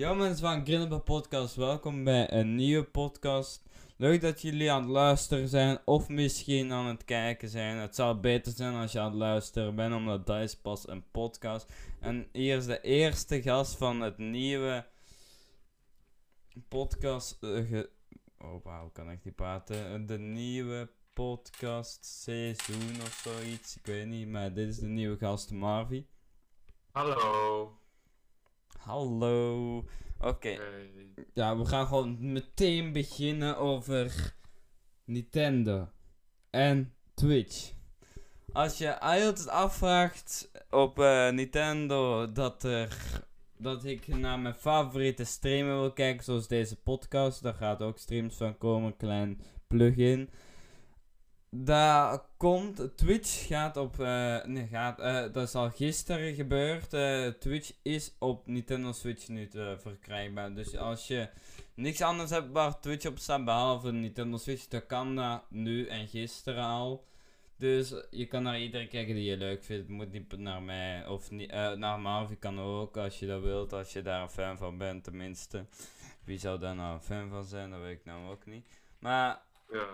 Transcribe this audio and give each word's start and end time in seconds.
Yo 0.00 0.14
mensen 0.14 0.46
van 0.46 0.64
Grindelbach 0.64 1.02
Podcast, 1.02 1.54
welkom 1.54 2.04
bij 2.04 2.32
een 2.32 2.54
nieuwe 2.54 2.84
podcast. 2.84 3.68
Leuk 3.96 4.20
dat 4.20 4.42
jullie 4.42 4.72
aan 4.72 4.82
het 4.82 4.90
luisteren 4.90 5.48
zijn 5.48 5.78
of 5.84 6.08
misschien 6.08 6.72
aan 6.72 6.86
het 6.86 7.04
kijken 7.04 7.48
zijn. 7.48 7.76
Het 7.76 7.94
zou 7.94 8.16
beter 8.16 8.52
zijn 8.52 8.74
als 8.74 8.92
je 8.92 8.98
aan 9.00 9.10
het 9.10 9.14
luisteren 9.18 9.74
bent, 9.74 9.94
omdat 9.94 10.26
dat 10.26 10.40
is 10.40 10.60
pas 10.60 10.88
een 10.88 11.10
podcast. 11.10 11.72
En 12.00 12.28
hier 12.32 12.56
is 12.56 12.66
de 12.66 12.80
eerste 12.80 13.42
gast 13.42 13.76
van 13.76 14.00
het 14.00 14.18
nieuwe 14.18 14.86
podcast... 16.68 17.36
ge- 17.40 17.90
oh 18.38 18.64
wauw, 18.64 18.90
kan 18.92 19.10
ik 19.10 19.24
niet 19.24 19.36
praten. 19.36 20.06
De 20.06 20.18
nieuwe 20.18 20.90
podcast 21.12 22.04
seizoen 22.04 23.00
of 23.02 23.20
zoiets, 23.24 23.76
ik 23.76 23.86
weet 23.86 24.06
niet. 24.06 24.28
Maar 24.28 24.52
dit 24.54 24.68
is 24.68 24.78
de 24.78 24.88
nieuwe 24.88 25.18
gast 25.18 25.50
Marvi. 25.50 26.06
Hallo. 26.90 27.78
Hallo. 28.80 29.59
Oké. 30.20 30.58
Ja, 31.34 31.56
we 31.58 31.64
gaan 31.64 31.86
gewoon 31.86 32.32
meteen 32.32 32.92
beginnen 32.92 33.56
over 33.56 34.34
Nintendo 35.04 35.88
en 36.50 36.94
Twitch. 37.14 37.72
Als 38.52 38.78
je 38.78 39.00
altijd 39.00 39.48
afvraagt 39.48 40.50
op 40.70 40.98
eh, 40.98 41.30
Nintendo 41.30 42.32
dat, 42.32 42.64
er, 42.64 42.96
dat 43.56 43.84
ik 43.84 44.06
naar 44.06 44.38
mijn 44.38 44.54
favoriete 44.54 45.24
streamer 45.24 45.80
wil 45.80 45.92
kijken, 45.92 46.24
zoals 46.24 46.48
deze 46.48 46.76
podcast, 46.76 47.42
daar 47.42 47.54
gaat 47.54 47.82
ook 47.82 47.98
streams 47.98 48.36
van 48.36 48.58
komen, 48.58 48.96
klein 48.96 49.40
plugin. 49.66 50.30
Daar 51.52 52.20
komt, 52.36 52.96
Twitch 52.96 53.46
gaat 53.46 53.76
op, 53.76 54.00
eh, 54.00 54.44
nee, 54.44 54.66
gaat, 54.66 54.98
eh, 55.00 55.32
dat 55.32 55.48
is 55.48 55.54
al 55.54 55.70
gisteren 55.70 56.34
gebeurd. 56.34 56.92
eh, 56.92 57.26
Twitch 57.28 57.72
is 57.82 58.14
op 58.18 58.46
Nintendo 58.46 58.92
Switch 58.92 59.28
nu 59.28 59.48
verkrijgbaar. 59.78 60.54
Dus 60.54 60.76
als 60.76 61.06
je 61.06 61.28
niks 61.74 62.00
anders 62.02 62.30
hebt 62.30 62.52
waar 62.52 62.80
Twitch 62.80 63.06
op 63.06 63.18
staat, 63.18 63.44
behalve 63.44 63.92
Nintendo 63.92 64.36
Switch, 64.36 64.68
dan 64.68 64.86
kan 64.86 65.16
dat 65.16 65.42
nu 65.48 65.86
en 65.86 66.08
gisteren 66.08 66.64
al. 66.64 67.06
Dus 67.56 67.94
je 68.10 68.26
kan 68.26 68.42
naar 68.42 68.60
iedereen 68.60 68.88
kijken 68.88 69.14
die 69.14 69.24
je 69.24 69.36
leuk 69.36 69.64
vindt. 69.64 69.88
Moet 69.88 70.12
niet 70.12 70.36
naar 70.36 70.62
mij 70.62 71.06
of 71.06 71.30
niet, 71.30 71.50
naar 71.76 72.00
Marvin 72.00 72.38
kan 72.38 72.60
ook 72.60 72.96
als 72.96 73.18
je 73.18 73.26
dat 73.26 73.42
wilt, 73.42 73.72
als 73.72 73.92
je 73.92 74.02
daar 74.02 74.22
een 74.22 74.30
fan 74.30 74.58
van 74.58 74.78
bent 74.78 75.04
tenminste. 75.04 75.66
Wie 76.24 76.38
zou 76.38 76.58
daar 76.58 76.74
nou 76.74 76.94
een 76.94 77.00
fan 77.02 77.28
van 77.28 77.44
zijn, 77.44 77.70
dat 77.70 77.80
weet 77.80 77.98
ik 77.98 78.04
nou 78.04 78.30
ook 78.30 78.46
niet. 78.46 78.66
Maar 78.98 79.42
Ja. 79.72 79.86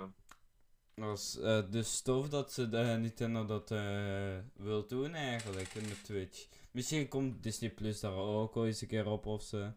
Dat 0.96 1.18
is 1.18 1.38
eh, 1.38 1.62
dus 1.70 2.00
tof 2.00 2.28
dat 2.28 2.52
ze 2.52 2.68
de, 2.68 2.78
Nintendo 3.00 3.44
dat 3.44 3.70
eh, 3.70 4.36
wil 4.56 4.86
doen 4.86 5.14
eigenlijk 5.14 5.74
in 5.74 5.82
de 5.82 6.00
Twitch. 6.02 6.46
Misschien 6.70 7.08
komt 7.08 7.42
Disney 7.42 7.70
Plus 7.70 8.00
daar 8.00 8.12
ook 8.14 8.54
wel 8.54 8.66
eens 8.66 8.80
een 8.80 8.88
keer 8.88 9.06
op 9.06 9.26
of 9.26 9.42
ze. 9.42 9.72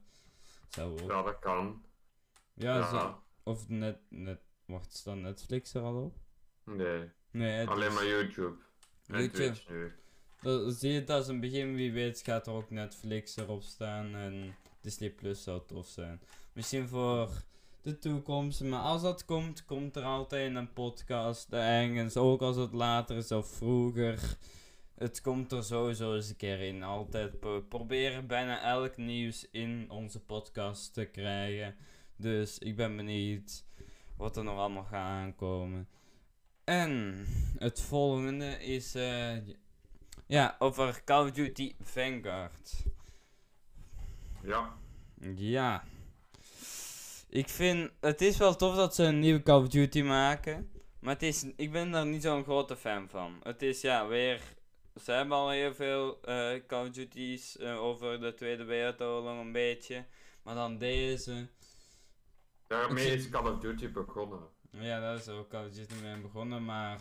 Zou 0.69 1.01
ook. 1.01 1.09
ja, 1.09 1.21
dat 1.23 1.39
kan. 1.39 1.83
Ja, 2.53 2.77
Ja. 2.77 2.89
Zo, 2.89 3.21
of 3.43 3.69
net, 3.69 3.97
net, 4.09 4.39
wacht, 4.65 4.93
staat 4.93 5.15
Netflix 5.15 5.73
er 5.73 5.81
al 5.81 6.03
op? 6.03 6.17
Nee, 6.63 7.09
Nee, 7.31 7.67
alleen 7.67 7.87
is- 7.89 7.93
maar 7.93 8.05
YouTube. 8.07 8.57
En 9.07 9.19
YouTube. 9.19 9.31
Twitch 9.43 9.69
nu. 9.69 9.91
dat, 10.41 10.73
zie 10.75 10.91
je, 10.91 11.03
dat 11.03 11.21
is 11.21 11.27
een 11.27 11.39
begin, 11.39 11.75
wie 11.75 11.91
weet 11.91 12.21
gaat 12.21 12.47
er 12.47 12.53
ook 12.53 12.69
Netflix 12.69 13.35
erop 13.37 13.61
staan 13.63 14.15
en 14.15 14.55
Disney 14.81 15.09
Plus 15.09 15.43
zou 15.43 15.61
tof 15.67 15.87
zijn. 15.87 16.21
Misschien 16.53 16.87
voor 16.87 17.29
de 17.89 17.99
toekomst, 17.99 18.61
maar 18.61 18.79
als 18.79 19.01
dat 19.01 19.25
komt, 19.25 19.65
komt 19.65 19.95
er 19.95 20.03
altijd 20.03 20.55
een 20.55 20.73
podcast 20.73 21.53
ergens, 21.53 22.17
ook 22.17 22.41
als 22.41 22.55
het 22.55 22.73
later 22.73 23.17
is 23.17 23.31
of 23.31 23.47
vroeger. 23.47 24.37
Het 24.95 25.21
komt 25.21 25.51
er 25.51 25.63
sowieso 25.63 26.15
eens 26.15 26.29
een 26.29 26.35
keer 26.35 26.59
in. 26.61 26.83
Altijd 26.83 27.39
we 27.39 27.63
proberen 27.69 28.27
bijna 28.27 28.61
elk 28.61 28.97
nieuws 28.97 29.47
in 29.51 29.85
onze 29.89 30.19
podcast 30.19 30.93
te 30.93 31.05
krijgen. 31.05 31.75
Dus 32.15 32.59
ik 32.59 32.75
ben 32.75 32.95
benieuwd 32.95 33.65
wat 34.17 34.37
er 34.37 34.43
nog 34.43 34.57
allemaal 34.57 34.83
gaat 34.83 35.09
aankomen. 35.09 35.87
En 36.63 37.25
het 37.57 37.81
volgende 37.81 38.65
is 38.65 38.95
eh, 38.95 39.37
ja, 40.25 40.55
over 40.59 41.03
Call 41.03 41.25
of 41.25 41.31
Duty 41.31 41.75
Vanguard. 41.79 42.83
Ja. 44.43 44.77
Ja. 45.35 45.83
Ik 47.29 47.49
vind, 47.49 47.91
het 47.99 48.21
is 48.21 48.37
wel 48.37 48.55
tof 48.55 48.75
dat 48.75 48.95
ze 48.95 49.03
een 49.03 49.19
nieuwe 49.19 49.43
Call 49.43 49.61
of 49.61 49.67
Duty 49.67 50.01
maken. 50.01 50.71
Maar 50.99 51.13
het 51.13 51.23
is, 51.23 51.45
ik 51.55 51.71
ben 51.71 51.91
daar 51.91 52.05
niet 52.05 52.21
zo'n 52.21 52.43
grote 52.43 52.75
fan 52.75 53.09
van. 53.09 53.39
Het 53.43 53.61
is 53.61 53.81
ja, 53.81 54.07
weer, 54.07 54.41
ze 55.03 55.11
hebben 55.11 55.37
al 55.37 55.49
heel 55.49 55.73
veel 55.73 56.21
eh, 56.21 56.51
Call 56.67 56.87
of 56.87 56.89
Duty's 56.93 57.57
eh, 57.57 57.81
over 57.81 58.19
de 58.19 58.33
Tweede 58.33 58.63
Wereldoorlog 58.63 59.39
een 59.39 59.51
beetje. 59.51 60.05
Maar 60.43 60.55
dan 60.55 60.77
deze, 60.77 61.47
Daarmee 62.67 63.13
is 63.15 63.29
Call 63.29 63.51
of 63.51 63.59
Duty 63.59 63.91
begonnen. 63.91 64.39
ja, 64.71 64.99
daar 64.99 65.15
is 65.15 65.27
ook 65.27 65.49
Call 65.49 65.65
of 65.65 65.71
Duty 65.73 65.93
mee 66.03 66.17
begonnen, 66.21 66.65
maar 66.65 66.99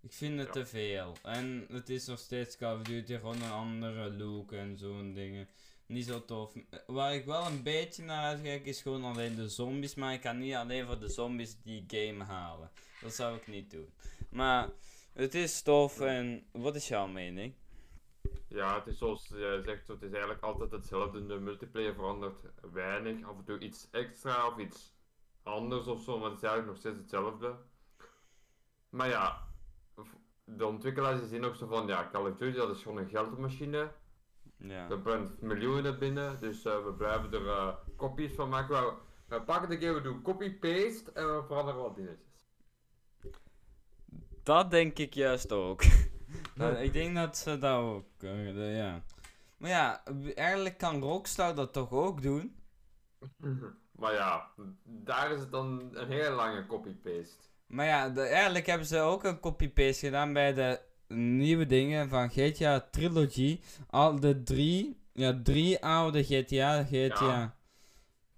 ik 0.00 0.12
vind 0.12 0.38
het 0.38 0.46
Ja. 0.46 0.52
te 0.52 0.66
veel. 0.66 1.16
En 1.22 1.66
het 1.72 1.88
is 1.88 2.06
nog 2.06 2.18
steeds 2.18 2.56
Call 2.56 2.76
of 2.76 2.82
Duty, 2.82 3.14
gewoon 3.14 3.42
een 3.42 3.50
andere 3.50 4.12
look 4.12 4.52
en 4.52 4.78
zo'n 4.78 5.12
dingen. 5.14 5.48
Niet 5.92 6.06
zo 6.06 6.24
tof. 6.24 6.52
Waar 6.86 7.14
ik 7.14 7.24
wel 7.24 7.46
een 7.46 7.62
beetje 7.62 8.02
naar 8.02 8.24
uitkijk 8.24 8.66
is 8.66 8.82
gewoon 8.82 9.04
alleen 9.04 9.34
de 9.34 9.48
zombies, 9.48 9.94
maar 9.94 10.12
ik 10.12 10.20
kan 10.20 10.38
niet 10.38 10.54
alleen 10.54 10.86
voor 10.86 10.98
de 10.98 11.08
zombies 11.08 11.56
die 11.62 11.84
game 11.86 12.24
halen. 12.24 12.70
Dat 13.00 13.14
zou 13.14 13.36
ik 13.36 13.46
niet 13.46 13.70
doen. 13.70 13.92
Maar 14.30 14.68
het 15.12 15.34
is 15.34 15.62
tof 15.62 16.00
en 16.00 16.46
wat 16.52 16.74
is 16.74 16.88
jouw 16.88 17.06
mening? 17.06 17.54
Ja, 18.48 18.74
het 18.74 18.86
is 18.86 18.98
zoals 18.98 19.28
je 19.28 19.60
zegt, 19.64 19.88
het 19.88 20.02
is 20.02 20.10
eigenlijk 20.10 20.42
altijd 20.42 20.70
hetzelfde. 20.70 21.26
De 21.26 21.38
multiplayer 21.38 21.94
verandert 21.94 22.40
weinig. 22.72 23.24
Af 23.24 23.36
en 23.36 23.44
toe 23.44 23.58
iets 23.58 23.88
extra 23.90 24.46
of 24.46 24.58
iets 24.58 24.94
anders 25.42 25.86
of 25.86 26.02
zo, 26.02 26.18
maar 26.18 26.30
het 26.30 26.42
is 26.42 26.48
eigenlijk 26.48 26.72
nog 26.72 26.76
steeds 26.76 26.98
hetzelfde. 27.00 27.56
Maar 28.88 29.08
ja, 29.08 29.48
de 30.44 30.66
ontwikkelaars 30.66 31.28
zien 31.28 31.44
ook 31.44 31.56
zo 31.56 31.66
van, 31.66 31.86
ja, 31.86 32.08
Call 32.12 32.30
of 32.30 32.36
Duty 32.36 32.56
dat 32.56 32.76
is 32.76 32.82
gewoon 32.82 32.98
een 32.98 33.08
geldmachine. 33.08 33.92
Ja. 34.64 34.90
Er 34.90 34.98
brengt 35.00 35.40
miljoenen 35.40 35.98
binnen, 35.98 36.40
dus 36.40 36.64
eh, 36.64 36.84
we 36.84 36.92
blijven 36.92 37.32
er 37.32 37.46
eh 37.48 37.68
kopies 37.96 38.32
van 38.34 38.48
maken. 38.48 38.74
We, 38.74 38.92
we 39.28 39.42
pakken 39.42 39.68
de 39.70 39.78
keer, 39.78 39.94
we 39.94 40.00
doen 40.00 40.22
copy-paste 40.22 41.10
en 41.14 41.36
we 41.36 41.42
veranderen 41.46 41.80
wat 41.82 41.96
dingetjes. 41.96 42.26
Dat 44.42 44.70
denk 44.70 44.98
ik 44.98 45.14
juist 45.14 45.52
ook. 45.52 45.82
Ik 46.80 46.92
denk 46.92 47.14
dat 47.14 47.36
ze 47.36 47.58
dat 47.58 47.78
ook, 47.80 48.06
eh, 48.18 48.76
ja. 48.76 49.02
Maar 49.56 49.70
ja, 49.70 50.02
eigenlijk 50.34 50.78
kan 50.78 51.00
Rockstar 51.00 51.54
dat 51.54 51.72
toch 51.72 51.90
ook 51.90 52.22
doen? 52.22 52.56
maar 53.92 54.12
ja, 54.12 54.48
daar 54.84 55.32
is 55.32 55.40
het 55.40 55.50
dan 55.50 55.90
een 55.92 56.10
hele 56.10 56.30
lange 56.30 56.66
copy-paste. 56.66 57.36
Maar 57.66 57.86
ja, 57.86 58.08
de- 58.08 58.20
eigenlijk 58.22 58.66
hebben 58.66 58.86
ze 58.86 58.98
ook 58.98 59.24
een 59.24 59.40
copy-paste 59.40 60.06
gedaan 60.06 60.32
bij 60.32 60.52
de 60.52 60.80
nieuwe 61.12 61.66
dingen 61.66 62.08
van 62.08 62.30
GTA 62.30 62.80
Trilogy. 62.90 63.60
Al 63.90 64.20
de 64.20 64.42
drie, 64.42 64.96
ja, 65.12 65.40
drie 65.42 65.84
oude 65.84 66.24
GTA, 66.24 66.84
GTA 66.84 67.54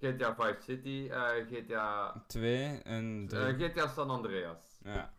GTA 0.04 0.34
5 0.34 0.62
City, 0.62 1.08
eh, 1.10 1.46
GTA, 1.50 2.24
2 2.26 2.80
en 2.84 3.28
eh, 3.30 3.54
3. 3.54 3.68
GTA 3.68 3.88
San 3.88 4.10
Andreas. 4.10 4.80
Ja. 4.84 5.12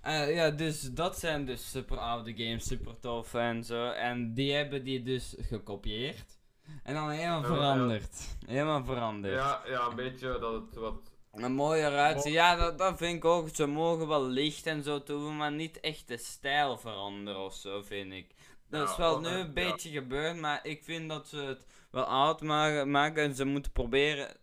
Eh, 0.00 0.34
ja, 0.34 0.50
dus 0.50 0.80
dat 0.80 1.18
zijn 1.18 1.44
dus 1.44 1.70
super 1.70 1.98
oude 1.98 2.34
games, 2.36 2.66
super 2.66 3.00
tof 3.00 3.34
en 3.34 3.64
zo. 3.64 3.90
En 3.90 4.34
die 4.34 4.52
hebben 4.52 4.84
die 4.84 5.02
dus 5.02 5.36
gekopieerd. 5.38 6.38
En 6.82 6.94
dan 6.94 7.10
helemaal 7.10 7.42
veranderd. 7.42 8.36
Helemaal 8.46 8.84
veranderd. 8.84 9.34
Ja, 9.34 9.62
ja, 9.66 9.86
een 9.86 9.96
beetje 9.96 10.38
dat 10.38 10.52
het 10.52 10.74
wat... 10.74 11.14
Een 11.36 11.52
mooier 11.52 11.96
uitzien. 11.96 12.32
Ja, 12.32 12.56
dat, 12.56 12.78
dat 12.78 12.96
vind 12.98 13.16
ik 13.16 13.24
ook. 13.24 13.48
Ze 13.52 13.66
mogen 13.66 14.08
wel 14.08 14.26
licht 14.26 14.66
en 14.66 14.82
zo 14.82 15.02
toevoegen, 15.02 15.36
maar 15.36 15.52
niet 15.52 15.80
echt 15.80 16.08
de 16.08 16.16
stijl 16.16 16.78
veranderen 16.78 17.40
of 17.40 17.54
zo, 17.54 17.82
vind 17.82 18.12
ik. 18.12 18.34
Dat 18.68 18.86
Ja, 18.86 18.90
is 18.90 18.96
wel 18.96 19.20
nu 19.20 19.28
een 19.28 19.38
ja. 19.38 19.52
beetje 19.52 19.90
gebeurd, 19.90 20.36
maar 20.36 20.66
ik 20.66 20.84
vind 20.84 21.08
dat 21.08 21.28
ze 21.28 21.36
het 21.36 21.66
wel 21.90 22.04
oud 22.04 22.40
maken, 22.40 23.22
en 23.22 23.34
ze 23.34 23.44
moeten 23.44 23.72
proberen 23.72 24.36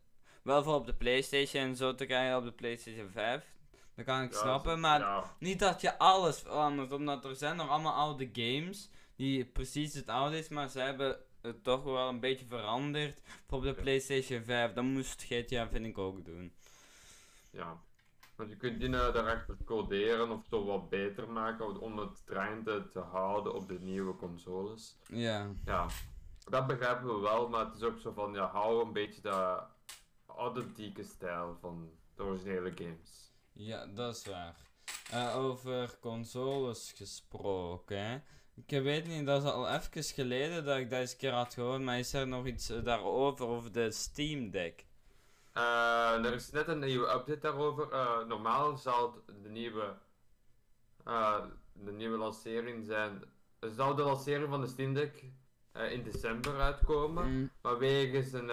wel 0.44 0.63
voor 0.63 0.73
op 0.75 0.85
de 0.85 0.94
Playstation 0.94 1.63
en 1.63 1.75
zo 1.75 1.95
te 1.95 2.06
krijgen 2.06 2.38
op 2.38 2.44
de 2.44 2.51
Playstation 2.51 3.09
5. 3.09 3.45
Dat 3.95 4.06
kan 4.06 4.21
ik 4.21 4.33
ja, 4.33 4.39
snappen, 4.39 4.79
maar 4.79 5.23
niet 5.39 5.59
dat 5.59 5.81
je 5.81 5.97
alles 5.97 6.39
verandert, 6.39 6.91
omdat 6.91 7.25
er 7.25 7.35
zijn 7.35 7.56
nog 7.56 7.69
allemaal 7.69 7.94
oude 7.94 8.29
games 8.33 8.89
die 9.15 9.45
precies 9.45 9.94
het 9.94 10.07
oude 10.07 10.38
is, 10.38 10.50
maar 10.50 10.69
ze 10.69 10.79
hebben 10.79 11.18
het 11.41 11.63
toch 11.63 11.83
wel 11.83 12.09
een 12.09 12.19
beetje 12.19 12.45
veranderd 12.45 13.21
voor 13.47 13.57
op 13.57 13.63
de. 13.63 13.73
Playstation 13.73 14.44
5. 14.44 14.73
Dat 14.73 14.83
moest 14.83 15.23
GTA 15.23 15.68
vind 15.69 15.85
ik 15.85 15.97
ook 15.97 16.25
doen. 16.25 16.53
Ja. 17.53 17.81
Want 18.35 18.50
je 18.50 18.57
kunt 18.57 18.79
dingen 18.79 19.13
daarachter 19.13 19.55
coderen 19.65 20.31
of 20.31 20.45
zo 20.50 20.65
wat 20.65 20.89
beter 20.89 21.29
maken 21.29 21.79
om 21.79 21.97
het 21.97 22.25
draaiende 22.25 22.89
te 22.89 23.00
houden 23.00 23.53
op 23.53 23.67
de 23.67 23.79
nieuwe 23.79 24.15
consoles. 24.15 24.97
Ja. 25.07 25.51
Ja, 25.65 25.88
dat 26.50 26.67
begrijpen 26.67 27.15
we 27.15 27.19
wel, 27.19 27.50
maar 27.50 27.65
het 27.65 27.75
is 27.75 27.83
ook 27.83 28.00
zo 28.00 28.11
van, 28.11 28.33
ja, 28.33 28.47
hou 28.47 28.85
een 28.85 28.94
beetje 28.94 29.21
de 29.21 29.59
authentieke 30.25 31.03
stijl 31.03 31.57
van 31.59 31.91
de 32.15 32.23
originele 32.23 32.71
games. 32.75 33.33
Ja, 33.51 33.85
dat 33.85 34.15
is 34.15 34.25
waar. 34.25 34.56
Eh, 35.11 35.38
over 35.38 35.99
consoles 35.99 36.91
gesproken, 36.95 38.06
hè. 38.06 38.21
Ik 38.56 38.83
weet 38.83 39.07
niet, 39.07 39.25
dat 39.25 39.44
is 39.44 39.49
al 39.49 39.69
even 39.69 40.03
geleden 40.03 40.65
dat 40.65 40.77
ik 40.77 40.89
deze 40.89 41.15
keer 41.15 41.31
had 41.31 41.53
gehoord, 41.53 41.81
maar 41.81 41.99
is 41.99 42.13
er 42.13 42.27
nog 42.27 42.45
iets 42.45 42.69
eh, 42.69 42.83
daarover, 42.83 43.45
over 43.45 43.71
de 43.71 43.91
Steam 43.91 44.49
Deck? 44.49 44.85
Eh, 45.53 46.25
er 46.25 46.33
is 46.33 46.51
net 46.51 46.67
een 46.67 46.79
nieuwe 46.79 47.05
update 47.13 47.39
daarover. 47.39 47.91
Eh, 47.91 48.25
normaal 48.27 48.77
zou 48.77 49.13
de 49.41 49.50
nieuwe, 49.50 49.95
eh, 51.03 51.45
de 51.73 51.91
nieuwe 51.91 52.17
lancering 52.17 52.85
zijn. 52.85 53.23
Zou 53.59 53.95
de 53.95 54.03
lancering 54.03 54.50
van 54.50 54.61
de 54.61 54.67
Steam 54.67 54.94
Deck 54.94 55.23
in 55.89 56.03
december 56.03 56.59
uitkomen. 56.59 57.31
Mm, 57.31 57.51
Maar 57.61 57.77
wegens 57.77 58.33
een 58.33 58.51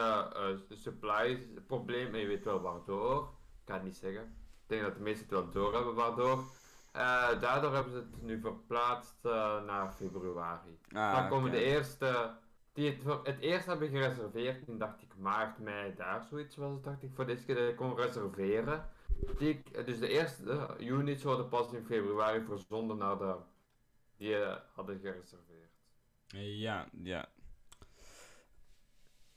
supply 0.69 1.49
probleem, 1.67 2.15
en 2.15 2.21
je 2.21 2.27
weet 2.27 2.45
wel 2.45 2.61
waardoor, 2.61 3.23
ik 3.23 3.65
kan 3.65 3.75
het 3.75 3.85
niet 3.85 3.97
zeggen. 3.97 4.23
Ik 4.23 4.67
denk 4.67 4.83
dat 4.83 4.95
de 4.95 5.01
meesten 5.01 5.23
het 5.25 5.31
wel 5.35 5.51
doorhebben 5.51 5.95
waardoor. 5.95 6.45
Eh, 6.93 7.41
daardoor 7.41 7.75
hebben 7.75 7.93
ze 7.93 7.99
het 7.99 8.23
nu 8.23 8.41
verplaatst 8.41 9.23
naar 9.67 9.93
februari. 9.93 10.79
Ah, 10.93 11.15
Dan 11.15 11.29
komen 11.29 11.51
de 11.51 11.63
eerste, 11.63 12.37
die 12.81 12.91
het, 12.91 13.03
voor- 13.03 13.21
het 13.25 13.39
eerst 13.41 13.67
hebben 13.67 13.89
gereserveerd 13.89 14.69
in, 14.69 14.79
dacht 14.79 15.03
ik, 15.03 15.17
maart, 15.17 15.59
mei, 15.59 15.95
daar 15.95 16.23
zoiets 16.31 16.57
was 16.57 16.73
het, 16.73 16.85
dacht 16.85 17.03
ik, 17.03 17.11
voor 17.15 17.27
deze 17.27 17.45
keer 17.45 17.55
dat 17.55 17.69
ik 17.69 17.77
kon 17.77 17.97
reserveren. 17.97 18.89
Die, 19.39 19.49
ik- 19.49 19.87
dus 19.87 19.99
de 19.99 20.09
eerste 20.09 20.51
eh, 20.79 20.87
units 20.89 21.23
worden 21.23 21.49
pas 21.49 21.73
in 21.73 21.85
februari 21.85 22.45
verzonden 22.45 22.97
naar 22.97 23.19
de, 23.19 23.37
die 24.17 24.37
eh, 24.37 24.57
hadden 24.75 25.01
gereserveerd. 25.01 25.71
Ja, 26.27 26.89
ja. 27.03 27.29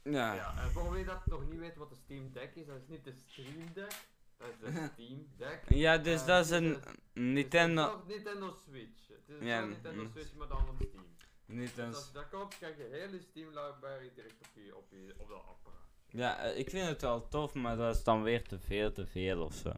Ja. 0.03 0.33
Ja, 0.33 0.53
en 0.63 0.71
voor 0.71 0.91
wie 0.91 1.05
dat 1.05 1.25
nog 1.25 1.49
niet 1.49 1.59
weet 1.59 1.75
wat 1.75 1.89
de 1.89 1.95
Steam 1.95 2.31
Deck 2.33 2.55
is, 2.55 2.65
dat 2.65 2.75
is 2.75 2.87
niet 2.87 3.03
de 3.03 3.13
Stream 3.13 3.73
Deck, 3.73 3.93
dat 4.37 4.47
is 4.47 4.57
de 4.59 4.71
Steam 4.93 5.27
Deck. 5.37 5.61
Ja, 5.67 5.97
dus 5.97 6.21
Eh, 6.21 6.27
dat 6.27 6.43
is 6.43 6.49
dit 6.51 6.61
een 6.61 6.75
is 6.75 6.79
Nintendo... 7.13 8.03
Nintendo 8.07 8.51
Switch. 8.51 9.07
Het 9.07 9.21
is 9.27 9.39
een 9.39 9.45
Ja, 9.45 9.65
Nintendo. 9.65 10.05
Switch, 10.11 10.33
maar 10.33 10.47
dan 10.47 10.65
van 10.65 10.75
Steam. 10.75 11.05
Niet 11.53 11.75
Dus 11.75 11.85
een... 11.85 11.93
als 11.95 12.07
je 12.07 12.13
dat 12.13 12.29
koopt, 12.29 12.57
krijg 12.57 12.77
je 12.77 12.87
hele 12.91 13.19
Steam 13.19 13.47
library 13.47 14.11
direct 14.15 14.35
op, 14.41 14.47
je, 14.63 14.75
op, 14.75 14.85
je, 14.89 15.13
op 15.17 15.27
dat 15.29 15.37
apparaat. 15.47 15.81
Ja, 16.07 16.37
eh, 16.37 16.57
ik 16.57 16.69
vind 16.69 16.87
het 16.87 17.01
wel 17.01 17.27
tof, 17.27 17.53
maar 17.53 17.77
dat 17.77 17.95
is 17.95 18.03
dan 18.03 18.23
weer 18.23 18.47
te 18.47 18.59
veel, 18.59 18.91
te 18.91 19.05
veel 19.05 19.41
of 19.43 19.53
zo. 19.53 19.71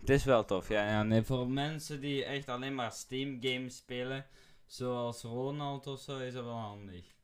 Het 0.00 0.10
is 0.10 0.24
wel 0.24 0.44
tof, 0.44 0.68
ja. 0.68 0.88
ja 0.88 1.02
nee, 1.02 1.22
voor 1.22 1.48
mensen 1.50 2.00
die 2.00 2.24
echt 2.24 2.48
alleen 2.48 2.74
maar 2.74 2.92
Steam 2.92 3.38
games 3.42 3.76
spelen, 3.76 4.26
zoals 4.66 5.22
Ronald 5.22 5.86
of 5.86 6.00
zo, 6.00 6.18
is 6.18 6.32
dat 6.32 6.44
wel 6.44 6.54
handig. 6.58 7.14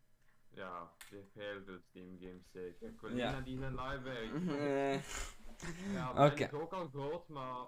Ja, 0.54 0.90
die 1.08 1.18
heeft 1.18 1.34
heel 1.34 1.62
veel 1.64 1.78
Steam 1.88 2.18
games 2.20 2.50
zeker. 2.52 2.88
Ik 2.88 3.00
wil 3.00 3.16
Ja. 3.16 3.16
niet 3.16 3.32
naar 3.32 3.44
die 3.44 3.58
zijn 3.58 3.74
library. 3.74 4.30
Ja, 5.92 6.10
Oké. 6.10 6.18
mijn 6.18 6.36
is 6.38 6.52
ook 6.52 6.72
al 6.72 6.88
groot, 6.88 7.28
maar... 7.28 7.66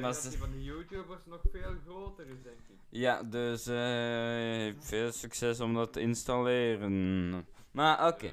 Maar 0.00 0.12
dat 0.12 0.22
die 0.22 0.38
van 0.38 0.50
de 0.50 0.64
YouTubers 0.64 1.26
nog 1.26 1.40
veel 1.52 1.74
groter 1.84 2.26
is, 2.26 2.42
denk 2.42 2.58
ik. 2.68 2.76
ja, 2.88 3.22
dus 3.22 3.66
eh, 3.66 4.74
veel 4.84 5.12
succes 5.12 5.60
om 5.60 5.74
dat 5.74 5.92
te 5.92 6.00
installeren. 6.00 7.46
Maar 7.70 8.06
oké. 8.06 8.32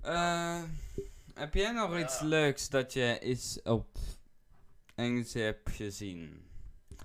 Eh, 0.00 0.62
heb 1.34 1.54
jij 1.54 1.72
nog 1.72 1.98
iets 1.98 2.20
leuks 2.20 2.68
dat 2.68 2.92
je 2.92 3.18
eens 3.18 3.62
op 3.62 3.86
Engels 4.94 5.32
hebt 5.32 5.70
gezien? 5.70 6.46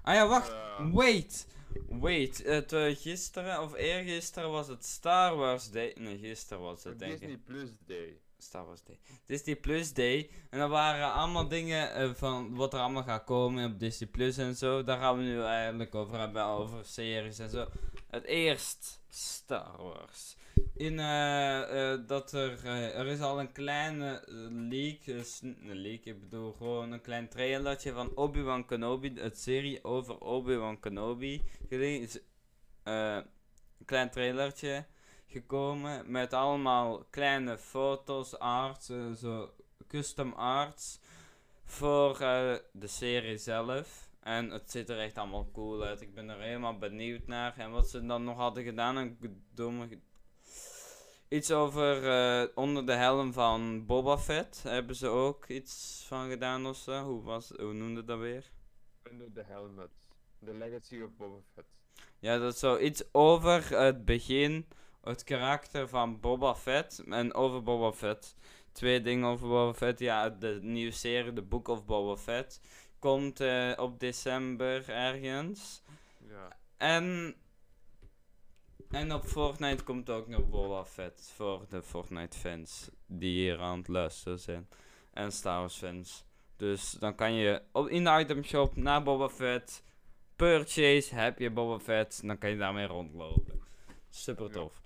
Ah 0.02 0.14
ja, 0.16 0.28
wacht. 0.28 0.54
Wait. 0.94 1.48
Wait. 1.90 2.44
Het, 2.44 2.74
eh, 2.74 2.96
gisteren 2.96 3.62
of 3.62 3.74
eergisteren 3.76 4.50
was 4.52 4.68
het 4.68 4.86
Star 4.86 5.36
Wars 5.36 5.72
Day. 5.72 5.96
Nee, 6.00 6.18
gisteren 6.18 6.64
was 6.64 6.84
het 6.84 7.00
denk 7.00 7.14
ik. 7.14 7.20
Disney 7.20 7.38
Plus 7.38 7.70
Day. 7.86 8.22
Star 8.38 8.66
Wars 8.66 8.84
Day. 8.84 9.00
Disney 9.26 9.56
Plus 9.56 9.94
Day. 9.94 10.30
En 10.50 10.60
dat 10.60 10.70
waren 10.70 11.14
allemaal 11.14 11.48
dingen 11.48 11.94
eh, 11.94 12.14
van 12.14 12.56
wat 12.56 12.74
er 12.74 12.80
allemaal 12.80 13.04
gaat 13.04 13.24
komen 13.24 13.72
op 13.72 13.80
Disney 13.80 14.10
Plus 14.10 14.38
en 14.38 14.56
zo. 14.56 14.84
Daar 14.84 15.00
gaan 15.00 15.18
we 15.18 15.24
nu 15.24 15.42
eigenlijk 15.44 15.96
over 15.96 16.20
hebben, 16.20 16.44
over 16.44 16.86
series 16.86 17.40
en 17.40 17.50
zo. 17.50 17.68
Het 18.10 18.24
eerst 18.24 19.02
Star 19.10 19.84
Wars. 19.84 20.36
In 20.74 21.00
eh, 21.00 21.92
eh, 21.92 22.00
dat 22.08 22.32
er, 22.32 22.66
er 22.66 23.06
is 23.06 23.22
al 23.22 23.40
een 23.40 23.52
kleine 23.52 24.24
leak, 24.70 25.06
een 25.42 25.82
leak, 25.82 26.04
ik 26.04 26.20
bedoel 26.20 26.52
gewoon 26.52 26.92
een 26.92 27.02
klein 27.02 27.30
trailertje 27.30 27.92
van 27.92 28.16
Obi-Wan 28.16 28.66
Kenobi, 28.66 29.14
het 29.16 29.40
serie 29.40 29.84
over 29.84 30.18
Obi-Wan 30.20 30.80
Kenobi. 30.80 31.42
Een 31.70 32.10
klein 33.86 34.10
trailertje 34.10 34.86
gekomen 35.28 36.12
met 36.12 36.34
allemaal 36.34 37.06
kleine 37.10 37.58
foto's, 37.58 38.40
arts, 38.40 38.90
eh, 38.90 39.12
zo 39.12 39.54
custom 39.88 40.34
arts 40.34 41.00
voor 41.64 42.20
eh, 42.20 42.56
de 42.72 42.88
serie 42.88 43.38
zelf. 43.38 44.10
En 44.20 44.50
het 44.50 44.72
ziet 44.72 44.90
er 44.90 45.00
echt 45.00 45.18
allemaal 45.18 45.50
cool 45.54 45.84
uit. 45.84 46.02
Ik 46.02 46.14
ben 46.14 46.30
er 46.30 46.40
helemaal 46.40 46.78
benieuwd 46.78 47.28
naar. 47.28 47.58
En 47.58 47.72
wat 47.72 47.90
ze 47.90 48.06
dan 48.06 48.24
nog 48.24 48.38
hadden 48.38 48.64
gedaan, 48.64 48.96
een 48.96 49.44
domme... 49.54 50.00
Iets 51.30 51.52
over 51.52 52.08
eh, 52.08 52.48
onder 52.56 52.86
de 52.86 52.94
helm 52.94 53.34
van 53.34 53.86
Boba 53.86 54.18
Fett. 54.18 54.64
Hebben 54.64 54.96
ze 54.96 55.08
ook 55.08 55.48
iets 55.48 56.04
van 56.08 56.30
gedaan 56.30 56.66
of 56.66 56.78
zo? 56.78 57.04
Hoe, 57.04 57.24
was, 57.24 57.50
hoe 57.50 57.74
noemde 57.74 58.04
dat 58.04 58.20
weer? 58.20 58.52
Under 59.12 59.32
the 59.34 59.44
Helmet. 59.46 59.92
The 60.46 60.54
Legacy 60.54 61.02
of 61.02 61.10
Boba 61.18 61.42
Fett. 61.54 61.68
Ja, 62.20 62.38
dat 62.38 62.54
is 62.54 62.60
zo 62.60 62.78
iets 62.78 63.04
over 63.12 63.80
het 63.80 64.06
begin, 64.06 64.68
het 65.08 65.24
karakter 65.24 65.88
van 65.90 66.20
Boba 66.20 66.56
Fett 66.56 67.04
en 67.10 67.34
over 67.34 67.64
Boba 67.64 67.92
Fett. 67.92 68.36
Twee 68.72 69.02
dingen 69.02 69.28
over 69.28 69.48
Boba 69.48 69.74
Fett. 69.74 70.00
Ja, 70.00 70.30
de 70.30 70.60
nieuwe 70.62 70.92
serie, 70.92 71.34
The 71.34 71.42
Book 71.42 71.68
of 71.68 71.86
Boba 71.86 72.16
Fett, 72.16 72.62
komt 73.00 73.40
eh, 73.40 73.74
op 73.76 74.00
december 74.00 74.90
ergens. 74.90 75.82
Ja. 76.28 76.58
En, 76.78 77.36
en 78.90 79.14
op 79.14 79.26
Fortnite 79.26 79.84
komt 79.84 80.10
ook 80.10 80.28
nog 80.28 80.50
Boba 80.50 80.86
Fett 80.86 81.32
voor 81.36 81.66
de 81.70 81.84
Fortnite 81.84 82.38
fans 82.38 82.90
die 83.06 83.40
hier 83.40 83.60
aan 83.60 83.78
het 83.78 83.88
luisteren 83.88 84.40
zijn. 84.40 84.68
En 85.14 85.32
Star 85.32 85.60
Wars 85.60 85.78
fans. 85.78 86.26
Dus 86.56 86.92
dan 86.92 87.16
kan 87.16 87.34
je 87.34 87.62
op, 87.72 87.88
in 87.88 88.04
de 88.04 88.20
item 88.20 88.44
shop 88.44 88.76
naar 88.76 89.04
Boba 89.04 89.30
Fett. 89.30 89.84
Purchase, 90.36 91.16
heb 91.16 91.40
je 91.40 91.52
Boba 91.52 91.80
Fett. 91.80 92.28
Dan 92.28 92.38
kan 92.38 92.50
je 92.50 92.58
daarmee 92.58 92.86
rondlopen. 92.86 93.62
Super 94.10 94.52
tof. 94.52 94.82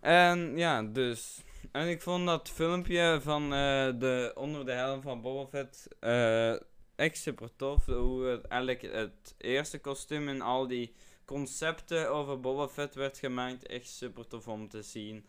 En 0.00 0.56
ja, 0.56 0.82
dus. 0.82 1.42
En 1.72 1.88
ik 1.88 2.02
vond 2.02 2.26
dat 2.26 2.48
filmpje 2.50 3.18
van 3.22 3.42
eh, 3.42 3.98
de 3.98 4.32
onder 4.34 4.64
de 4.64 4.72
helm 4.72 5.02
van 5.02 5.20
Boba 5.20 5.48
Fett 5.48 5.88
eh, 6.00 6.52
echt 6.96 7.16
super 7.16 7.56
tof. 7.56 7.86
Hoe 7.86 8.24
het 8.24 8.44
eigenlijk 8.44 8.82
het 8.82 9.34
eerste 9.38 9.78
kostuum 9.80 10.28
en 10.28 10.40
al 10.40 10.66
die 10.66 10.92
concepten 11.24 12.10
over 12.10 12.40
Boba 12.40 12.68
Fett 12.68 12.94
werd 12.94 13.18
gemaakt. 13.18 13.66
Echt 13.66 13.88
super 13.88 14.26
tof 14.26 14.48
om 14.48 14.68
te 14.68 14.82
zien. 14.82 15.26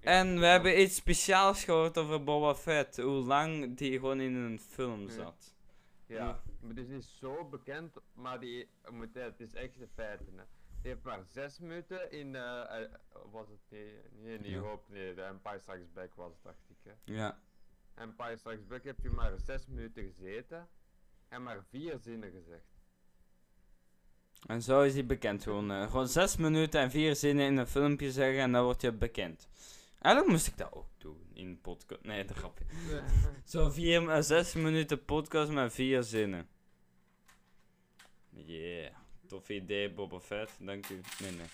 En 0.00 0.40
we 0.40 0.46
hebben 0.46 0.80
iets 0.80 0.94
speciaals 0.94 1.64
gehoord 1.64 1.98
over 1.98 2.24
Boba 2.24 2.54
Fett. 2.54 2.96
Hoe 2.96 3.24
lang 3.24 3.76
die 3.76 3.92
gewoon 3.92 4.20
in 4.20 4.34
een 4.34 4.60
film 4.60 5.00
Ja. 5.06 5.10
zat. 5.10 5.54
Ja, 6.06 6.40
maar 6.60 6.68
het 6.68 6.78
is 6.78 6.88
niet 6.88 7.04
zo 7.04 7.44
bekend, 7.44 7.96
maar 8.14 8.40
die, 8.40 8.68
moet, 8.90 9.08
het 9.14 9.40
is 9.40 9.54
echt 9.54 9.78
de 9.78 9.88
feiten. 9.94 10.32
Hè. 10.36 10.42
Heeft 10.82 11.02
maar 11.02 11.24
zes 11.24 11.58
minuten 11.58 12.10
in, 12.10 12.34
eh, 12.34 12.82
eh, 12.82 12.90
was 13.30 13.48
het, 13.48 13.58
nee, 13.68 14.00
nee, 14.12 14.38
New 14.38 14.50
Ja. 14.50 14.58
Hope, 14.58 14.92
nee, 14.92 15.14
de 15.14 15.22
Empire 15.22 15.58
Strikes 15.58 15.92
Back 15.92 16.14
was 16.14 16.32
het, 16.32 16.42
dacht 16.42 16.58
ik. 16.68 16.76
Hè. 16.82 17.14
Ja. 17.14 17.38
Empire 17.94 18.36
Strikes 18.36 18.66
Back 18.66 18.84
heb 18.84 19.00
je 19.00 19.10
maar 19.10 19.38
zes 19.38 19.66
minuten 19.66 20.04
gezeten 20.04 20.68
en 21.28 21.42
maar 21.42 21.64
vier 21.64 21.98
zinnen 21.98 22.30
gezegd. 22.30 22.76
En 24.46 24.62
zo 24.62 24.82
is 24.82 24.94
hij 24.94 25.06
bekend. 25.06 25.42
Gewoon, 25.42 25.70
eh, 25.70 25.90
gewoon 25.90 26.08
zes 26.08 26.36
minuten 26.36 26.80
en 26.80 26.90
vier 26.90 27.16
zinnen 27.16 27.46
in 27.46 27.56
een 27.56 27.66
filmpje 27.66 28.12
zeggen 28.12 28.40
en 28.40 28.52
dan 28.52 28.64
word 28.64 28.80
je 28.80 28.92
bekend. 28.92 29.48
Eigenlijk 29.98 30.34
moest 30.34 30.46
ik 30.46 30.56
dat 30.56 30.72
ook 30.72 30.88
doen 30.98 31.30
in 31.32 31.46
een 31.46 31.60
podcast. 31.60 32.02
Nee, 32.02 32.24
dat 32.24 32.36
grapje. 32.36 32.64
Zo 33.44 33.70
vier, 33.70 34.22
zes 34.22 34.54
minuten 34.54 35.04
podcast 35.04 35.50
met 35.50 35.72
vier 35.72 36.02
zinnen. 36.02 36.48
Yeah. 38.30 38.94
Tof 39.28 39.48
idee, 39.48 39.90
Boba 39.90 40.20
Fett. 40.20 40.50
Dank 40.60 40.88
u. 40.88 41.00
Nee, 41.18 41.30
nee. 41.30 41.46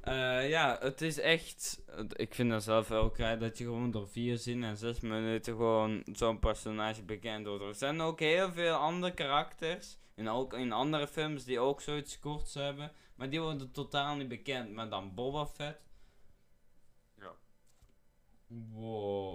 Eh, 0.00 0.48
ja, 0.48 0.76
het 0.80 1.00
is 1.02 1.18
echt... 1.18 1.82
Ik 2.16 2.34
vind 2.34 2.50
dat 2.50 2.62
zelf 2.62 2.88
wel 2.88 3.10
krijg 3.10 3.38
dat 3.38 3.58
je 3.58 3.64
gewoon 3.64 3.90
door 3.90 4.08
vier 4.08 4.38
zinnen 4.38 4.68
en 4.68 4.76
zes 4.76 5.00
minuten 5.00 5.56
gewoon 5.56 6.02
zo'n 6.12 6.38
personage 6.38 7.02
bekend 7.02 7.46
wordt. 7.46 7.64
Er 7.64 7.74
zijn 7.74 8.00
ook 8.00 8.20
heel 8.20 8.52
veel 8.52 8.74
andere 8.74 9.14
karakters. 9.14 9.98
En 10.14 10.28
ook 10.28 10.52
in 10.52 10.72
andere 10.72 11.06
films 11.06 11.44
die 11.44 11.58
ook 11.58 11.80
zoiets 11.80 12.18
korts 12.18 12.54
hebben. 12.54 12.92
Maar 13.14 13.30
die 13.30 13.40
worden 13.40 13.72
totaal 13.72 14.16
niet 14.16 14.28
bekend. 14.28 14.72
Maar 14.72 14.88
dan 14.88 15.14
Boba 15.14 15.46
Fett. 15.46 15.80
Ja. 17.18 17.32
Wow. 18.46 19.29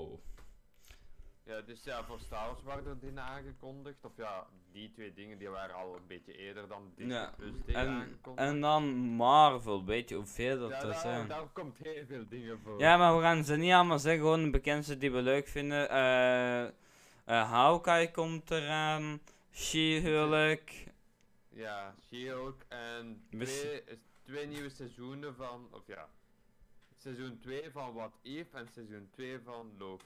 Dus 1.65 1.83
ja, 1.83 2.03
voor 2.03 2.19
Star 2.19 2.47
Wars 2.47 2.63
waren 2.63 2.85
er 2.85 2.99
dingen 2.99 3.23
aangekondigd. 3.23 4.05
Of 4.05 4.11
ja, 4.15 4.47
die 4.71 4.91
twee 4.91 5.13
dingen 5.13 5.37
die 5.37 5.49
waren 5.49 5.75
al 5.75 5.95
een 5.95 6.07
beetje 6.07 6.37
eerder 6.37 6.67
dan 6.67 6.91
Disney 6.95 7.15
Ja, 7.15 7.33
Plus 7.37 7.53
En, 7.65 7.87
aangekondigd. 7.87 8.47
en 8.47 8.61
dan 8.61 8.83
Marvel, 8.95 9.85
weet 9.85 10.09
je 10.09 10.15
hoeveel 10.15 10.59
dat 10.59 10.69
ja, 10.69 10.79
er 10.79 10.87
daar, 10.87 10.99
zijn. 10.99 11.27
daar 11.27 11.47
komt 11.53 11.77
heel 11.77 12.05
veel 12.05 12.27
dingen 12.29 12.59
voor. 12.59 12.79
Ja, 12.79 12.97
maar 12.97 13.15
we 13.15 13.21
gaan 13.21 13.43
ze 13.43 13.55
niet 13.55 13.71
allemaal 13.73 13.99
zeggen, 13.99 14.21
gewoon 14.21 14.43
de 14.43 14.49
bekendste 14.49 14.97
die 14.97 15.11
we 15.11 15.21
leuk 15.21 15.47
vinden. 15.47 15.89
Eh 15.89 16.63
eh 17.25 17.51
Hawkeye 17.51 18.11
komt 18.11 18.51
eraan, 18.51 19.19
She-Hulk. 19.51 20.69
Ja, 21.49 21.95
She-Hulk 22.07 22.61
en 22.67 23.23
twee, 23.29 23.83
twee 24.23 24.47
nieuwe 24.47 24.69
seizoenen 24.69 25.35
van, 25.35 25.67
of 25.71 25.87
ja, 25.87 26.09
seizoen 26.97 27.39
2 27.39 27.71
van 27.71 27.93
What 27.93 28.11
If 28.21 28.53
en 28.53 28.67
seizoen 28.73 29.09
2 29.11 29.39
van 29.39 29.71
Loki. 29.77 30.03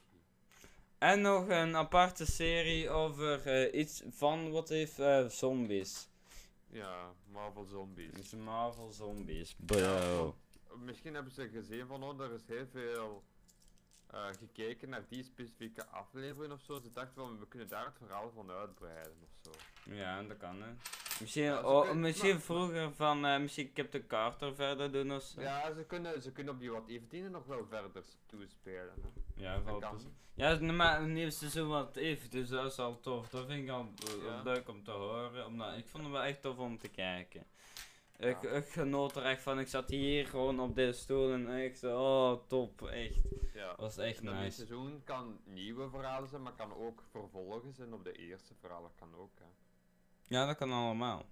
En 0.99 1.21
nog 1.21 1.47
een 1.47 1.75
aparte 1.75 2.25
serie 2.25 2.89
over 2.89 3.47
eh, 3.47 3.79
iets 3.79 4.03
van 4.09 4.51
wat 4.51 4.69
heeft 4.69 4.99
eh, 4.99 5.25
zombies. 5.25 6.09
Ja, 6.67 7.13
Marvel 7.31 7.65
Zombies. 7.65 8.11
Dus 8.13 8.35
Marvel 8.35 8.91
zombies. 8.91 9.55
Bro. 9.57 10.35
Misschien 10.75 11.13
hebben 11.13 11.31
ze 11.31 11.49
gezien 11.49 11.87
van, 11.87 12.03
oh, 12.03 12.21
er 12.21 12.33
is 12.33 12.47
heel 12.47 12.67
veel 12.71 13.23
eh, 14.07 14.25
gekeken 14.39 14.89
naar 14.89 15.05
die 15.07 15.23
specifieke 15.23 15.85
aflevering 15.85 16.53
of 16.53 16.61
zo. 16.61 16.79
Ze 16.79 16.91
dachten 16.91 17.13
van, 17.15 17.39
we 17.39 17.47
kunnen 17.47 17.67
daar 17.67 17.85
het 17.85 17.97
verhaal 17.97 18.31
van 18.31 18.51
uitbreiden 18.51 19.17
of 19.23 19.39
zo. 19.43 19.51
Ja, 19.93 20.23
dat 20.23 20.37
kan 20.37 20.61
hè. 20.61 20.69
Misschien, 21.19 21.43
Ja, 21.43 21.61
oh, 21.61 21.91
misschien 21.93 22.31
maar- 22.31 22.41
vroeger 22.41 22.91
van, 22.93 23.25
eh, 23.25 23.39
misschien 23.39 23.73
Captain 23.73 24.07
Carter 24.07 24.55
verder 24.55 24.91
doen 24.91 25.13
of 25.15 25.21
zo. 25.21 25.41
Ja, 25.41 25.73
ze 25.73 25.83
kunnen, 25.85 26.21
ze 26.21 26.31
kunnen 26.31 26.53
op 26.53 26.59
die 26.59 26.71
What 26.71 26.89
If 26.89 27.07
dingen 27.07 27.31
nog 27.31 27.45
wel 27.45 27.65
verder 27.69 28.03
toespelen. 28.25 28.93
Hè. 29.01 29.41
Ja, 29.43 29.53
Dat 29.55 29.63
valt 29.63 29.81
kan. 29.81 29.95
dus- 29.97 30.05
Ja, 30.33 30.59
maar 30.73 31.01
een 31.01 31.13
nieuw 31.13 31.29
seizoen 31.29 31.67
wat 31.67 31.97
if, 31.97 32.27
dus 32.29 32.49
dat 32.49 32.71
is 32.71 32.79
al 32.79 32.99
tof. 32.99 33.29
Dat 33.29 33.45
vind 33.47 33.63
ik 33.63 33.69
al 33.69 33.87
eh, 34.07 34.23
Ja. 34.23 34.41
leuk 34.43 34.69
om 34.69 34.83
te 34.83 34.91
horen. 34.91 35.45
Omdat, 35.45 35.77
ik 35.77 35.87
vond 35.87 36.03
het 36.03 36.11
wel 36.11 36.21
echt 36.23 36.41
tof 36.41 36.57
om 36.57 36.77
te 36.77 36.87
kijken. 36.87 37.43
Ik, 38.17 38.41
Ja. 38.41 38.49
ik 38.49 38.65
genoot 38.69 39.15
er 39.15 39.23
echt 39.23 39.41
van. 39.41 39.59
Ik 39.59 39.67
zat 39.67 39.89
hier 39.89 40.27
gewoon 40.27 40.59
op 40.59 40.75
deze 40.75 40.99
stoel 40.99 41.31
en 41.33 41.49
ik 41.49 41.75
zo, 41.75 41.99
oh 41.99 42.47
top, 42.47 42.87
echt. 42.87 43.19
Ja. 43.53 43.67
Dat 43.67 43.77
was 43.79 43.97
echt 43.97 44.21
nice. 44.21 44.51
seizoen 44.51 45.01
kan 45.03 45.39
nieuwe 45.43 45.89
verhalen 45.89 46.29
zijn, 46.29 46.41
maar 46.41 46.53
kan 46.55 46.73
ook 46.73 47.03
vervolgen 47.11 47.73
zijn 47.73 47.93
op 47.93 48.03
de 48.03 48.11
eerste 48.11 48.53
verhalen. 48.59 48.91
Kan 48.99 49.15
ook, 49.15 49.31
hè. 49.39 49.45
Ja, 50.29 50.45
dat 50.45 50.55
kan 50.57 50.71
allemaal. 50.71 51.25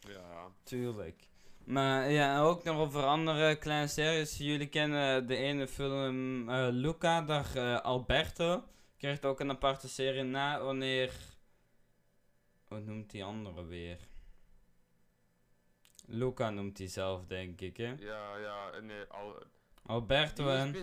Ja. 0.00 0.48
Tuurlijk. 0.62 1.28
Maar 1.64 2.10
ja, 2.10 2.40
ook 2.40 2.64
nog 2.64 2.76
over 2.76 3.04
andere 3.04 3.56
kleine 3.56 3.86
series. 3.86 4.36
Jullie 4.36 4.68
kennen 4.68 5.26
de 5.26 5.36
ene 5.36 5.68
film 5.68 6.48
eh, 6.48 6.68
Luca, 6.70 7.22
daar 7.22 7.56
eh, 7.56 7.80
Alberto. 7.80 8.64
Krijgt 8.96 9.24
ook 9.24 9.40
een 9.40 9.50
aparte 9.50 9.88
serie 9.88 10.22
na 10.22 10.62
wanneer. 10.62 11.12
Hoe 12.64 12.80
noemt 12.80 13.10
die 13.10 13.24
andere 13.24 13.64
weer? 13.64 13.98
Luca 16.06 16.50
noemt 16.50 16.78
hij 16.78 16.86
zelf, 16.88 17.26
denk 17.26 17.60
ik, 17.60 17.76
hè? 17.76 17.94
Ja, 17.98 18.36
ja, 18.36 18.80
nee, 18.80 19.04
al... 19.04 19.42
Alberto 19.86 20.48
en. 20.48 20.74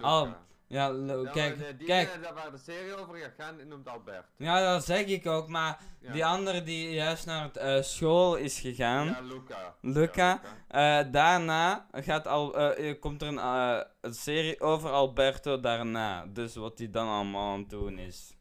Al- 0.00 0.24
Luca. 0.24 0.46
Ja, 0.66 0.88
kijk, 1.32 1.56
maar 1.58 1.66
de- 1.66 1.76
die 1.76 1.86
kijk. 1.86 2.12
ene 2.14 2.22
daar 2.22 2.34
waar 2.34 2.50
de 2.50 2.58
serie 2.58 2.96
over 2.96 3.16
gaat 3.16 3.32
gaan, 3.38 3.56
die 3.56 3.66
noemt 3.66 3.88
Albert. 3.88 4.26
Ja, 4.36 4.72
dat 4.72 4.84
zeg 4.84 5.04
ik 5.06 5.26
ook, 5.26 5.48
maar 5.48 5.80
Ja. 6.00 6.12
die 6.12 6.26
andere 6.26 6.62
die 6.62 6.90
juist 6.90 7.26
naar 7.26 7.42
het, 7.44 7.56
eh, 7.56 7.82
school 7.82 8.36
is 8.36 8.60
gegaan. 8.60 9.06
Ja, 9.06 9.20
Luca. 9.20 9.74
Luca. 9.80 10.40
Ja, 10.68 11.00
Eh, 11.04 11.12
daarna 11.12 11.86
gaat 11.92 12.26
al, 12.26 12.56
eh, 12.58 12.90
eh, 12.90 13.00
komt 13.00 13.22
er 13.22 13.28
een, 13.28 13.38
eh, 13.38 13.80
een 14.00 14.14
serie 14.14 14.60
over 14.60 14.90
Alberto 14.90 15.60
daarna. 15.60 16.26
Dus 16.26 16.54
wat 16.54 16.78
hij 16.78 16.90
dan 16.90 17.08
allemaal 17.08 17.52
aan 17.52 17.58
het 17.58 17.70
doen 17.70 17.98
is. 17.98 18.36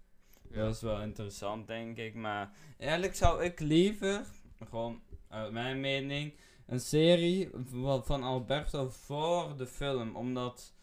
Ja. 0.49 0.63
Dat 0.63 0.75
is 0.75 0.81
wel 0.81 1.01
interessant, 1.01 1.67
denk 1.67 1.97
ik. 1.97 2.13
Maar 2.15 2.51
eigenlijk 2.79 3.15
zou 3.15 3.43
ik 3.43 3.59
liever, 3.59 4.21
gewoon 4.69 5.01
uit 5.29 5.51
mijn 5.51 5.79
mening, 5.79 6.33
een 6.67 6.79
serie 6.79 7.49
van 8.03 8.23
Alberto 8.23 8.89
voor 8.89 9.57
de 9.57 9.67
film. 9.67 10.15
Omdat 10.15 10.73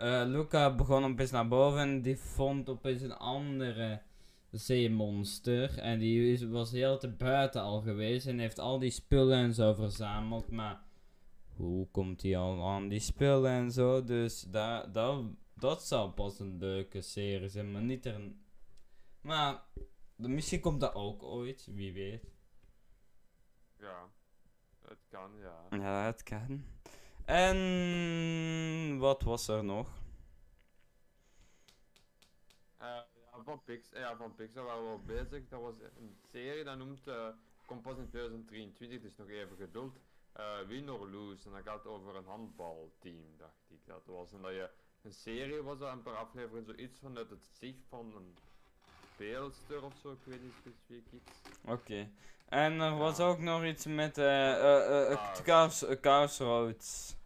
eh, 0.00 0.22
Luca 0.26 0.74
begon 0.74 1.04
opeens 1.04 1.30
naar 1.30 1.48
boven 1.48 1.80
en 1.80 2.02
die 2.02 2.16
vond 2.16 2.68
opeens 2.68 3.02
een 3.02 3.16
andere 3.16 4.02
zeemonster. 4.50 5.78
En 5.78 5.98
die 5.98 6.32
is, 6.32 6.42
was 6.42 6.70
heel 6.70 6.98
te 6.98 7.08
buiten 7.08 7.62
al 7.62 7.80
geweest 7.80 8.26
en 8.26 8.38
heeft 8.38 8.58
al 8.58 8.78
die 8.78 8.90
spullen 8.90 9.38
en 9.38 9.54
zo 9.54 9.74
verzameld. 9.74 10.50
Maar 10.50 10.80
hoe 11.56 11.88
komt 11.90 12.22
hij 12.22 12.36
al 12.36 12.68
aan 12.68 12.88
die 12.88 13.00
spullen 13.00 13.50
en 13.50 13.70
zo? 13.70 14.04
Dus 14.04 14.42
daar, 14.42 14.92
dat, 14.92 15.24
dat 15.54 15.82
zou 15.82 16.10
pas 16.10 16.38
een 16.38 16.58
leuke 16.58 17.00
serie 17.00 17.48
zijn, 17.48 17.72
maar 17.72 17.82
niet 17.82 18.06
er 18.06 18.14
een... 18.14 18.44
Maar 19.20 19.62
misschien 20.16 20.60
komt 20.60 20.80
dat 20.80 20.94
ook 20.94 21.22
ooit, 21.22 21.68
wie 21.74 21.92
weet. 21.92 22.24
Ja. 23.78 24.08
Het 24.88 24.98
kan, 25.08 25.30
ja. 25.38 25.76
Ja, 25.78 26.04
het 26.04 26.22
kan. 26.22 26.64
En 27.30 28.98
wat 28.98 29.22
was 29.22 29.48
er 29.48 29.64
nog? 29.64 29.86
Eh, 32.78 32.86
ja, 32.86 33.42
van, 33.44 33.62
Pix, 33.64 33.88
ja, 33.92 34.16
van 34.16 34.34
Pixar 34.34 34.64
waren 34.64 34.82
we 34.84 34.90
al 34.90 35.00
bezig. 35.04 35.48
Dat 35.48 35.60
was 35.60 35.74
een 35.98 36.16
serie, 36.32 36.64
dat 36.64 36.76
noemt, 36.78 37.06
eh 37.08 37.28
komt 37.66 37.82
pas 37.82 37.96
in 37.96 38.08
2023, 38.08 39.00
dus 39.00 39.16
nog 39.16 39.28
even 39.28 39.56
geduld. 39.56 39.96
Eh 40.32 40.58
Win 40.66 40.90
or 40.90 41.08
Lose, 41.10 41.46
en 41.46 41.52
dat 41.52 41.62
gaat 41.64 41.86
over 41.86 42.16
een 42.16 42.24
handbalteam, 42.26 43.24
dacht 43.36 43.64
ik 43.68 43.78
dat 43.86 44.02
was. 44.06 44.32
En 44.32 44.42
dat 44.42 44.50
je, 44.52 44.70
een 45.02 45.12
serie 45.12 45.62
was 45.62 45.78
dat, 45.78 45.92
een 45.92 46.02
paar 46.02 46.16
afleveringen, 46.16 46.64
zoiets 46.64 46.98
vanuit 46.98 47.30
het 47.30 47.46
zicht 47.58 47.84
van 47.88 48.12
een 48.16 48.36
speelster 49.14 49.84
of 49.84 49.94
zo, 50.02 50.10
ik 50.12 50.18
weet 50.24 50.42
niet 50.42 50.54
specifiek 50.60 51.12
iets. 51.12 51.30
Oké. 51.64 52.08
En 52.48 52.80
er 52.80 52.96
was 52.96 53.16
Ja. 53.18 53.24
ook 53.24 53.38
nog 53.38 53.64
iets 53.64 53.86
met 53.86 54.18
eh 54.18 54.52
eh 54.52 55.12
eh. 55.12 55.34
Cars, 55.42 55.84
eh, 55.84 56.00
Cars 56.00 56.38
Roads. 56.38 57.18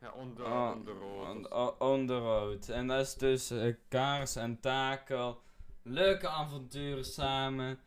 Ja, 0.00 0.12
on 0.12 0.34
the, 0.34 0.44
on 0.44 0.84
the 0.84 0.92
road. 0.92 1.28
On, 1.36 1.44
of 1.44 1.50
o- 1.52 1.76
on 1.78 2.06
the 2.06 2.18
road. 2.18 2.68
En 2.68 2.86
dat 2.86 3.06
is 3.06 3.14
dus 3.14 3.50
eh, 3.50 3.74
Kaars 3.88 4.36
en 4.36 4.60
Takel. 4.60 5.40
Leuke 5.82 6.28
avonturen 6.28 7.04
samen. 7.04 7.78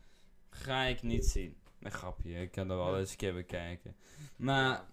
Ga 0.50 0.82
ik 0.82 1.02
niet 1.02 1.24
zien. 1.26 1.56
Een 1.80 1.90
grapje, 1.90 2.34
ik 2.40 2.50
kan 2.50 2.70
er 2.70 2.76
wel 2.76 2.98
eens 2.98 3.10
een 3.10 3.16
keer 3.16 3.34
bekijken. 3.34 3.96
Maar 4.36 4.84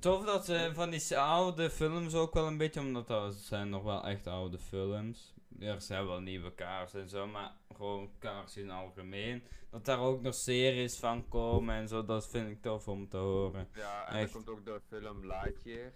tof 0.00 0.24
dat 0.24 0.44
ze 0.44 0.70
van 0.74 0.90
die 0.90 1.18
oude 1.18 1.70
films 1.70 2.14
ook 2.14 2.34
wel 2.34 2.46
een 2.46 2.56
beetje, 2.58 2.80
omdat 2.80 3.06
dat 3.06 3.34
zijn 3.34 3.68
nog 3.68 3.82
wel 3.82 4.04
echt 4.04 4.26
oude 4.26 4.58
films. 4.58 5.34
Er 5.58 5.80
zijn 5.80 6.06
wel 6.06 6.20
nieuwe 6.20 6.54
kaars 6.54 6.94
en 6.94 7.08
zo, 7.08 7.26
maar 7.26 7.52
gewoon 7.76 8.10
kaars 8.18 8.56
in 8.56 8.68
het 8.68 8.78
algemeen. 8.78 9.42
Dat 9.70 9.84
daar 9.84 9.98
ook 9.98 10.22
nog 10.22 10.34
series 10.34 10.96
van 10.98 11.28
komen 11.28 11.74
en 11.74 11.88
zo, 11.88 12.04
dat 12.04 12.28
vind 12.28 12.50
ik 12.50 12.62
tof 12.62 12.88
om 12.88 13.08
te 13.08 13.16
horen. 13.16 13.68
Ja, 13.74 14.08
en 14.08 14.14
Echt. 14.14 14.24
er 14.28 14.34
komt 14.34 14.48
ook 14.48 14.64
de 14.64 14.80
film 14.88 15.26
Lightyear. 15.26 15.92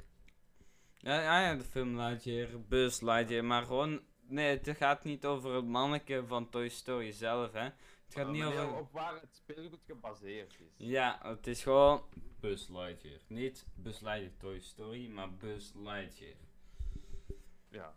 Ja, 0.99 1.21
ja, 1.23 1.41
ja, 1.49 1.55
de 1.55 1.65
film 1.65 1.97
Lightyear, 2.01 2.61
Buzz 2.69 3.01
Lightyear, 3.01 3.45
maar 3.45 3.63
gewoon, 3.67 4.01
nee, 4.27 4.59
het 4.59 4.77
gaat 4.77 5.05
niet 5.05 5.25
over 5.27 5.55
het 5.55 5.65
manneke 5.67 6.25
van 6.27 6.49
Toy 6.51 6.69
Story 6.69 7.13
zelf, 7.13 7.53
hè. 7.53 7.61
Het 7.61 8.17
gaat 8.17 8.27
Eh, 8.27 8.33
niet 8.33 8.45
over... 8.45 8.77
op 8.77 8.93
waar 8.93 9.15
het 9.21 9.35
speelgoed 9.37 9.81
gebaseerd 9.87 10.53
is. 10.61 10.73
Ja, 10.77 11.19
het 11.23 11.47
is 11.47 11.63
gewoon 11.63 12.03
Buzz 12.41 12.69
Lightyear. 12.69 13.21
Niet 13.27 13.67
Buzz 13.75 14.01
Lightyear 14.01 14.37
Toy 14.39 14.61
Story, 14.61 15.09
maar 15.09 15.35
Buzz 15.35 15.73
Lightyear. 15.75 16.37
Ja. 17.69 17.95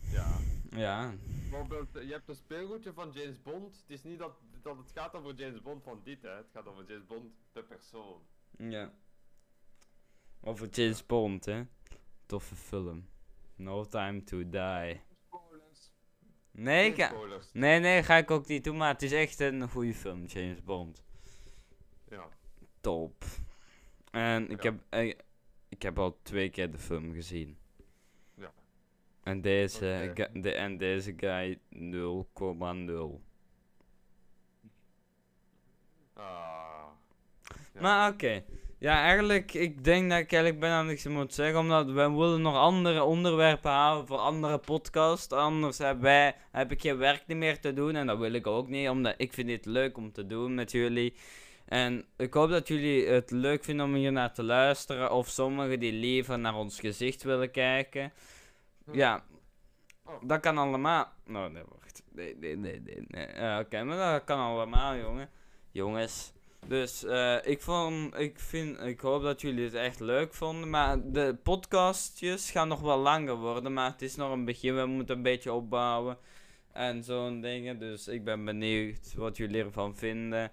Ja. 0.00 0.38
Ja, 0.70 1.14
Bijvoorbeeld, 1.40 1.96
eh, 1.96 2.02
je 2.02 2.12
hebt 2.12 2.28
een 2.28 2.34
speelgoedje 2.36 2.92
van 2.92 3.10
James 3.10 3.42
Bond. 3.42 3.76
Het 3.80 3.90
is 3.90 4.02
niet 4.02 4.18
dat, 4.18 4.32
dat 4.62 4.76
het 4.76 4.90
gaat 4.94 5.14
over 5.14 5.34
James 5.34 5.62
Bond 5.62 5.82
van 5.82 6.00
dit, 6.04 6.22
hè. 6.22 6.30
Het 6.30 6.50
gaat 6.52 6.66
over 6.66 6.84
James 6.88 7.06
Bond, 7.06 7.32
de 7.52 7.62
persoon. 7.62 8.22
ja. 8.58 8.92
Over 10.44 10.68
James 10.68 11.06
Bond, 11.06 11.44
hè. 11.44 11.62
Toffe 12.32 12.54
film. 12.54 13.08
No 13.56 13.84
Time 13.84 14.24
to 14.24 14.36
Die. 14.38 15.00
Nee. 16.50 16.94
Nee, 17.52 17.80
nee, 17.80 18.02
ga 18.02 18.16
ik 18.16 18.30
ook 18.30 18.46
niet 18.46 18.64
doen, 18.64 18.76
maar 18.76 18.92
het 18.92 19.02
is 19.02 19.12
echt 19.12 19.40
een 19.40 19.68
goede 19.68 19.94
film, 19.94 20.24
James 20.24 20.62
Bond. 20.62 21.02
Ja. 22.08 22.28
top. 22.80 23.24
En 24.10 24.50
ik, 24.50 24.62
Ja. 24.62 24.70
heb, 24.70 24.82
eh, 24.88 25.14
ik 25.68 25.82
heb 25.82 25.98
al 25.98 26.18
twee 26.22 26.50
keer 26.50 26.70
de 26.70 26.78
film 26.78 27.12
gezien. 27.12 27.58
Ja. 28.34 28.52
En 29.22 29.40
deze, 29.40 30.12
de, 30.32 30.52
en 30.54 30.78
deze 30.78 31.14
guy 31.16 31.58
0,0. 31.68 33.20
Ah. 36.12 36.88
Ja. 37.74 37.80
Maar 37.80 38.12
oké. 38.12 38.44
Ja, 38.82 39.02
eigenlijk, 39.02 39.54
ik 39.54 39.84
denk 39.84 40.10
dat 40.10 40.18
ik 40.18 40.32
eigenlijk 40.32 40.60
bijna 40.60 40.82
niks 40.82 41.06
moet 41.06 41.34
zeggen, 41.34 41.60
omdat 41.60 41.90
wij 41.90 42.10
willen 42.10 42.42
nog 42.42 42.56
andere 42.56 43.02
onderwerpen 43.02 43.70
houden 43.70 44.06
voor 44.06 44.16
andere 44.18 44.58
podcasts. 44.58 45.32
Anders 45.32 45.78
heb, 45.78 46.00
wij, 46.00 46.34
heb 46.50 46.72
ik 46.72 46.80
geen 46.80 46.96
werk 46.96 47.26
meer 47.26 47.60
te 47.60 47.72
doen 47.72 47.96
en 47.96 48.06
dat 48.06 48.18
wil 48.18 48.32
ik 48.32 48.46
ook 48.46 48.68
niet, 48.68 48.88
omdat 48.88 49.14
ik 49.16 49.32
vind 49.32 49.48
dit 49.48 49.66
leuk 49.66 49.96
om 49.96 50.12
te 50.12 50.26
doen 50.26 50.54
met 50.54 50.70
jullie. 50.70 51.14
En 51.64 52.04
ik 52.16 52.34
hoop 52.34 52.50
dat 52.50 52.68
jullie 52.68 53.06
het 53.06 53.30
leuk 53.30 53.64
vinden 53.64 53.86
om 53.86 53.94
hier 53.94 54.12
naar 54.12 54.32
te 54.32 54.42
luisteren, 54.42 55.12
of 55.12 55.28
sommigen 55.28 55.80
die 55.80 55.92
liever 55.92 56.38
naar 56.38 56.54
ons 56.54 56.80
gezicht 56.80 57.22
willen 57.22 57.50
kijken. 57.50 58.12
Hm. 58.84 58.96
Ja, 58.96 59.24
Oh. 60.04 60.14
dat 60.22 60.40
kan 60.40 60.58
allemaal. 60.58 61.12
Nou, 61.24 61.52
nee, 61.52 61.62
wacht. 61.68 62.02
Nee, 62.12 62.36
nee, 62.36 62.56
nee, 62.56 62.82
nee. 63.08 63.58
Oké, 63.60 63.84
maar 63.84 64.12
dat 64.12 64.24
kan 64.24 64.38
allemaal, 64.38 64.96
jongen. 64.96 65.30
Jongens. 65.70 66.32
Dus 66.66 67.04
eh, 67.04 67.36
ik, 67.42 67.60
vond, 67.60 68.18
ik, 68.18 68.38
vind, 68.38 68.80
ik 68.80 69.00
hoop 69.00 69.22
dat 69.22 69.40
jullie 69.40 69.64
het 69.64 69.74
echt 69.74 70.00
leuk 70.00 70.34
vonden. 70.34 70.70
Maar 70.70 71.10
de 71.12 71.36
podcastjes 71.42 72.50
gaan 72.50 72.68
nog 72.68 72.80
wel 72.80 72.98
langer 72.98 73.34
worden. 73.36 73.72
Maar 73.72 73.90
het 73.90 74.02
is 74.02 74.16
nog 74.16 74.32
een 74.32 74.44
begin. 74.44 74.76
We 74.76 74.86
moeten 74.86 75.16
een 75.16 75.22
beetje 75.22 75.52
opbouwen. 75.52 76.18
En 76.72 77.02
zo'n 77.04 77.40
dingen. 77.40 77.78
Dus 77.78 78.08
ik 78.08 78.24
ben 78.24 78.44
benieuwd 78.44 79.14
wat 79.16 79.36
jullie 79.36 79.62
ervan 79.64 79.96
vinden. 79.96 80.50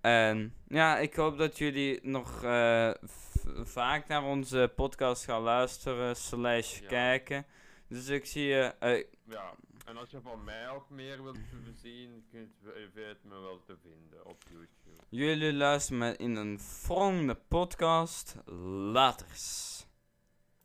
En 0.00 0.54
ja, 0.68 0.98
ik 0.98 1.14
hoop 1.14 1.38
dat 1.38 1.58
jullie 1.58 1.98
nog 2.02 2.44
eh, 2.44 2.90
vaak 3.64 4.08
naar 4.08 4.24
onze 4.24 4.72
podcast 4.76 5.24
gaan 5.24 5.42
luisteren, 5.42 6.16
slash 6.16 6.80
Ja. 6.80 6.86
kijken. 6.86 7.46
Dus 7.88 8.08
ik 8.08 8.26
zie 8.26 8.44
je... 8.46 8.74
eh, 8.78 9.04
Ja, 9.28 9.54
en 9.84 9.96
als 9.96 10.10
je 10.10 10.20
van 10.20 10.44
mij 10.44 10.68
ook 10.68 10.90
meer 10.90 11.22
wilt 11.22 11.38
zien, 11.74 12.26
kunt 12.30 12.52
weet 12.94 13.24
me 13.24 13.40
wel 13.40 13.62
te 13.66 13.76
vinden 13.82 14.26
op 14.26 14.42
YouTube. 14.50 15.02
jullie 15.08 15.52
luisteren 15.52 15.98
me 15.98 16.16
in 16.16 16.36
een 16.36 16.60
volgende 16.60 17.34
podcast. 17.34 18.36
Laters. 18.92 19.86